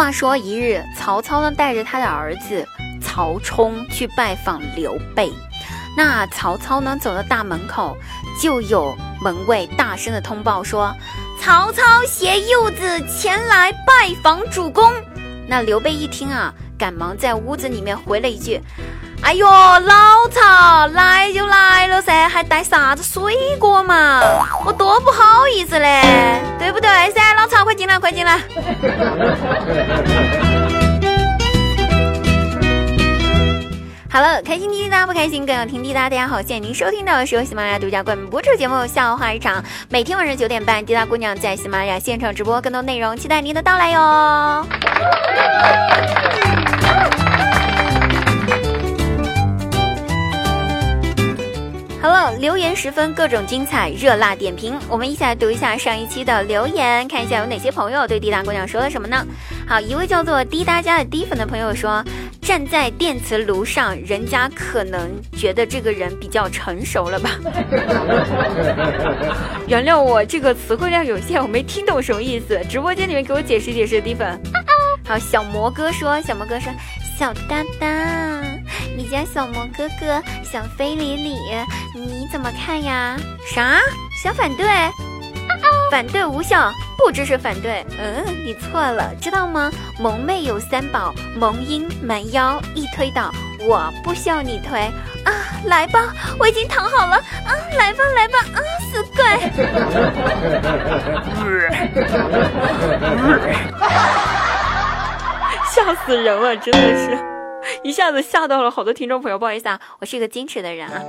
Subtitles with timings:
[0.00, 2.66] 话说一日，曹操呢带着他的儿子
[3.02, 5.30] 曹冲去拜访刘备。
[5.94, 7.94] 那曹操呢走到大门口，
[8.40, 10.96] 就有门卫大声的通报说
[11.38, 14.90] ：“曹操携幼子前来拜访主公。”
[15.46, 18.58] 那刘备一听啊，赶忙在屋子里面回了一句
[19.20, 24.22] ：“哎呦，老曹来就来了噻，还带啥子水果嘛？
[24.64, 26.29] 我多不好意思嘞，
[27.98, 28.38] 快进来，
[34.10, 36.10] 好了。”开心滴滴答，不开心更要听滴答。
[36.10, 44.66] 大家好，现在您收听到的是由喜马拉雅独家冠名播出节目《笑话一场》，每天晚上九点半，滴答姑娘在喜马拉雅现场直播，更多内容期待您的到来哟。
[52.02, 54.74] Hello，留言十分，各种精彩，热辣点评。
[54.88, 59.22] 我们一起来读一下上一期的留言，看一下有哪些朋友对滴答姑娘说了什么呢？
[59.68, 62.02] 好，一位叫做滴答家的滴粉的朋友说，
[62.40, 67.32] 站在电磁炉上，人家可能觉得这个人比较成熟了吧？
[69.68, 72.58] 原谅我这个词汇量有限，我没听懂什么意思。
[72.66, 74.40] 直播间里面给我解释解释，滴粉。
[75.06, 76.72] 好，小魔哥说，小魔哥说，
[77.18, 78.59] 小哒哒。
[79.00, 81.38] 你家小萌哥哥想非礼你，
[81.94, 83.16] 你怎么看呀？
[83.46, 83.78] 啥？
[84.22, 84.66] 想反对？
[85.90, 87.82] 反对无效，不支持反对。
[87.98, 89.70] 嗯，你错了，知道吗？
[89.98, 93.32] 萌妹有三宝：萌音、蛮腰、一推倒。
[93.66, 94.78] 我不需要你推
[95.24, 95.32] 啊！
[95.64, 97.56] 来吧，我已经躺好了啊！
[97.78, 98.60] 来吧，来吧啊！
[98.92, 99.24] 死鬼！
[105.72, 107.18] 吓死人了，真的是。
[107.82, 111.02] 一下子吓到了好多听众朋友，不好意思啊，我是一个矜持的人啊。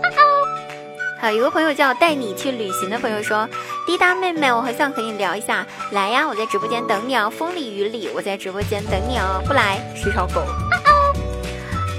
[1.22, 3.48] 好，有个朋友叫带你去旅行的朋友说，
[3.86, 10.42] 滴答妹妹，我很想和你聊一下，来呀，我在直播间等你哦，风里雨里，我在直播间等你哦，不来是条狗。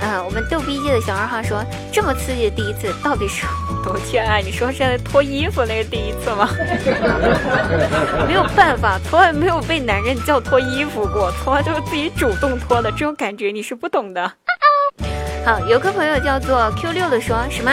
[0.02, 3.46] 呃，我们逗逼界的小二号说，这么刺激的第一次到底是
[3.84, 4.38] 多天啊？
[4.38, 6.48] 你说是在脱衣服那个第一次吗？
[8.26, 14.32] 没有办法，从来没有被男人叫脱衣服过，从来都是自己主动脱的，这种感觉你是不懂的。
[15.44, 17.70] 好，有个朋友叫做 Q 六的说什么？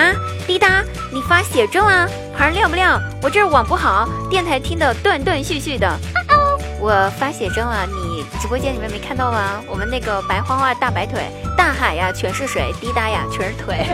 [0.47, 2.09] 滴答，你发写真啊？
[2.35, 2.99] 牌亮不亮？
[3.21, 5.87] 我这网不好，电台听的断断续续的。
[6.79, 9.61] 我发写真了，你直播间里面没看到吗？
[9.67, 11.21] 我们那个白花花大白腿，
[11.55, 13.85] 大海呀全是水，滴答呀全是腿。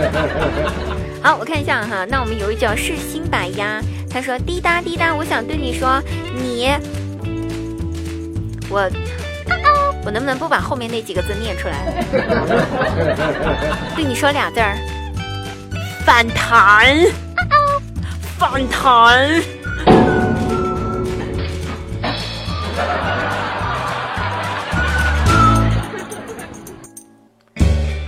[1.22, 6.00] 好，我看一下哈，那我们有一叫是新白鸭，他说滴答滴答，我想对你说，
[6.34, 6.70] 你，
[8.70, 8.88] 我，
[10.04, 12.04] 我能不能不把后面那几个字念出来？
[13.94, 14.76] 对你说俩字儿，
[16.04, 16.86] 反弹，
[18.38, 19.42] 反弹。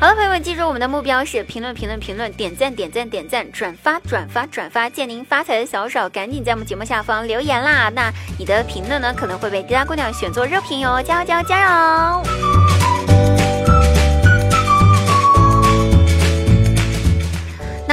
[0.05, 4.87] 好了，朋友们，记住我们的目标是评论、评论、评论，点赞、点赞、点赞，转发、转发、转发。
[4.87, 7.89] 借您发财的小手，赶紧在我们节目下方留言啦！
[7.89, 12.84] 那你的评论呢，可能会被滴答姑娘选作热评哟，加油加油加油！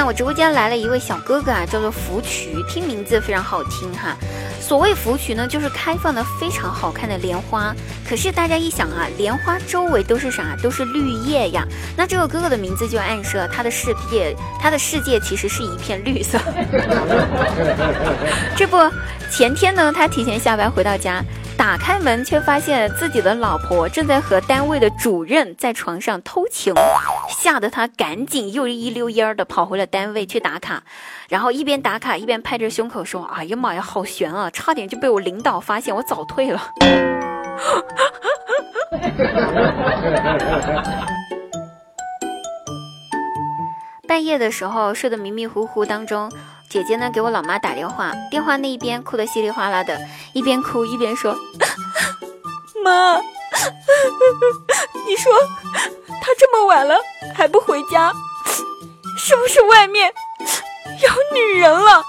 [0.02, 4.18] 那我直播间来了一位小哥哥啊，叫做福渠，听名字非常好听哈。
[4.60, 7.72] 所谓芙蕖呢，就是开放的非常好看的莲花。
[8.04, 10.58] 可是大家一想啊，莲花周围都是啥？
[10.64, 11.64] 都是绿叶呀。
[11.96, 16.40] 那这个哥哥的名字就暗示了他的世界，他的世界其实是一片绿色。
[18.58, 18.78] 这不，
[19.30, 21.24] 前天呢，他提前下班回到家。
[21.62, 26.74] 打开门，却发现自己的老婆正在和单位的主任在床上偷情，
[27.30, 30.82] 吓得他赶紧又一溜烟儿的跑回了单位去打卡，
[31.30, 36.60] 然后一边打卡一边拍着胸口说：“哎呀妈呀，好悬啊，差点就被我领导发现，我早退了。”
[44.08, 46.32] 半夜的时候睡得迷迷糊糊当中。
[46.72, 50.00] 姐姐呢，给我老妈打电话，电话那一边哭得稀里哗啦的，
[50.32, 51.36] 一边哭一边说
[52.82, 53.18] ：“妈，
[55.06, 55.34] 你说
[56.22, 56.96] 他这么晚了
[57.36, 58.14] 还不回家，
[59.18, 60.14] 是不是外面
[61.02, 62.02] 有女人了？”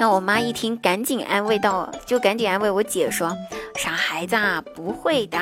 [0.00, 3.36] 那我妈一听，赶紧安慰道：“就赶紧安慰我姐说，
[3.76, 5.38] 傻孩子啊，不会的，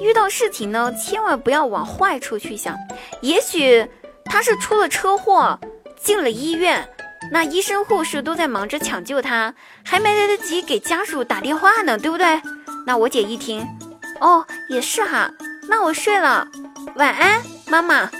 [0.00, 2.76] 遇到事情呢，千万不要往坏处去想，
[3.20, 3.88] 也许
[4.24, 5.56] 他是出了车祸，
[5.96, 6.84] 进了医院。”
[7.30, 9.54] 那医生护士都在忙着抢救他，
[9.84, 12.40] 还没来得及给家属打电话呢，对不对？
[12.86, 13.66] 那我姐一听，
[14.20, 15.30] 哦，也是哈，
[15.68, 16.46] 那我睡了，
[16.96, 18.10] 晚安，妈妈。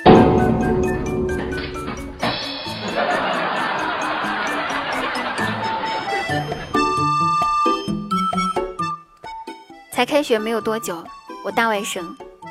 [9.92, 11.04] 才开学没有多久，
[11.44, 12.00] 我大外甥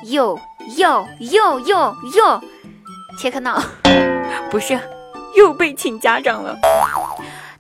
[0.04, 0.40] 又
[0.78, 2.42] 又又又又
[3.18, 3.62] 切克闹，
[4.52, 4.80] 不是
[5.36, 6.58] 又被请家长了。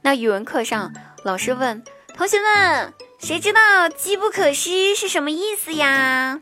[0.01, 0.91] 那语文课上，
[1.23, 1.83] 老师问
[2.15, 6.41] 同学们：“谁知道机不可失是什么意思呀？”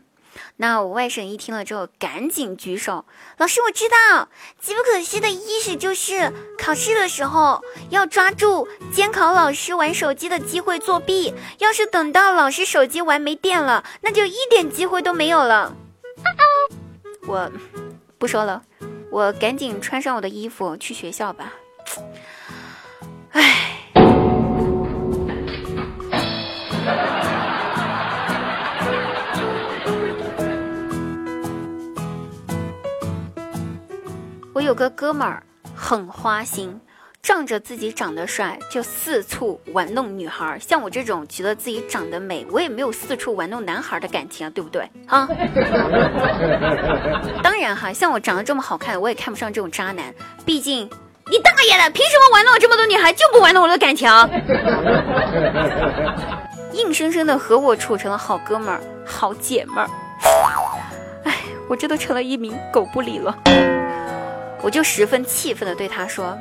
[0.56, 3.06] 那我外甥一听了之后，赶紧举手
[3.38, 4.28] ：“老师，我知道，
[4.60, 11.34] 机不可失的意思就是考试的时候要抓住监考老师玩手机的机会作弊。
[11.58, 15.74] 要是等到老师手机玩没电了，那就一点机会都没有了。
[17.26, 17.50] ”我
[18.18, 18.62] 不说了，
[19.10, 21.54] 我赶紧穿上我的衣服去学校吧。
[23.32, 23.70] 唉。
[34.52, 35.42] 我有个哥们儿
[35.74, 36.80] 很花心，
[37.22, 40.58] 仗着自己长得帅就四处玩弄女孩。
[40.58, 44.88] 像我这种觉得自己长得美，我也没有四处玩弄男孩的感情啊，对不对？
[45.06, 45.28] 啊，
[47.42, 50.14] 当然哈，像我长得这么好看，我也看不上这种渣男。
[50.46, 50.88] 毕竟
[51.30, 54.08] 你大爷的，凭什么玩弄这么多女孩就不玩弄我的感情？
[56.72, 59.90] 硬生生的和我处成了好哥们儿、好姐们儿。
[61.24, 61.34] 哎，
[61.68, 63.36] 我这都成了一名狗不理了。
[64.62, 66.36] 我就十分气愤的对他说：“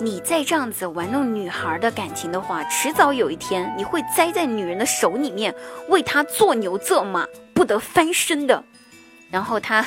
[0.00, 5.54] 你再这样子玩弄女孩的感情的话，迟早有一天你会栽在女人的手里面，
[5.88, 8.62] 为她做牛做马，不得翻身的。”
[9.30, 9.84] 然后他，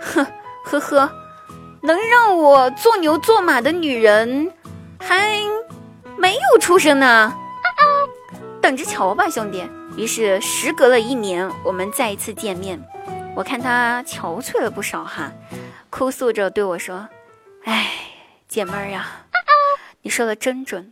[0.00, 0.26] 呵
[0.64, 1.10] 呵呵，
[1.82, 4.52] 能让我做牛做马的女人
[4.98, 5.38] 还
[6.18, 7.34] 没有出生呢，
[8.60, 9.64] 等着瞧吧，兄弟。
[9.96, 12.78] 于是时隔了一年，我们再一次见面，
[13.34, 15.32] 我看他憔悴了不少哈。
[15.88, 17.08] 哭诉着对我说
[17.64, 17.86] ：“哎，
[18.56, 19.26] 姐妹儿呀，
[20.00, 20.90] 你说的真准，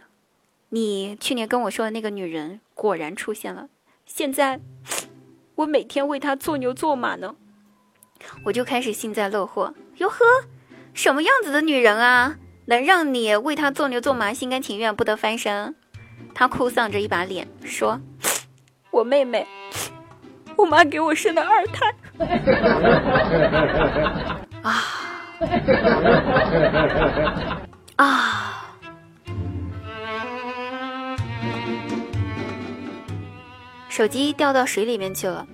[0.68, 3.68] 你去年跟我说的那个女人果然出现了。
[4.04, 4.60] 现在
[5.54, 7.36] 我每天为她做牛做马呢，
[8.44, 9.72] 我就开始幸灾乐祸。
[9.96, 10.18] 哟呵，
[10.92, 15.74] 什么样子的女人啊，能让你为她做牛做马，心甘情愿，不得翻身？”
[16.36, 17.98] 她哭丧着一把脸说
[18.92, 19.46] ：“我妹妹，
[20.56, 21.94] 我妈给我生的二胎。
[24.60, 24.84] ”啊
[27.96, 28.76] 啊！
[33.88, 35.46] 手机掉到水里面去了，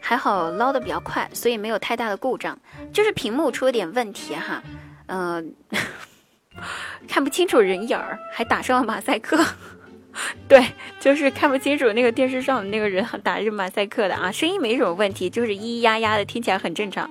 [0.00, 2.58] 还好捞的比较快，所以没有太大的故障，
[2.92, 4.60] 就是屏幕出了点问题哈，
[5.06, 5.54] 嗯，
[7.06, 9.38] 看不清楚人影儿，还打上了马赛克。
[10.48, 10.64] 对，
[10.98, 17.08] 就是看不清楚那个电视上的那个人打着马赛克的啊，声音没什么问题，就是咿咿呀呀的，听起来很正常。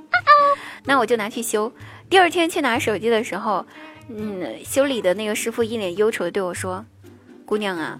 [0.85, 1.71] 那我就拿去修。
[2.09, 3.65] 第二天去拿手机的时候，
[4.09, 6.85] 嗯，修理的那个师傅一脸忧愁的对我说
[7.45, 7.99] ：“姑娘啊，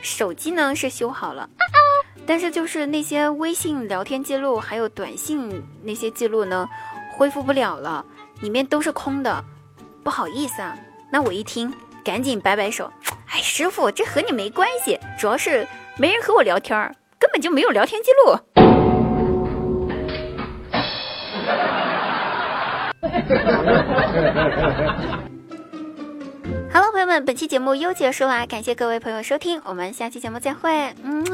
[0.00, 1.48] 手机呢是修好了，
[2.26, 6.68] 但是就是那些微信聊天记录还有短信那些记录呢，
[7.12, 8.04] 恢复不了了，
[8.40, 9.44] 里面都是空的，
[10.02, 10.76] 不好意思啊。”
[11.12, 11.72] 那我一听，
[12.02, 12.90] 赶紧摆摆手
[13.30, 15.66] ：“哎，师傅，这和你没关系，主要是
[15.98, 18.38] 没人和我聊天，根本就没有聊天记录。”
[26.70, 31.24] 哈喽朋友们，本期节目又结束啦，感谢各位朋友收听，我们下期节目再会，嗯。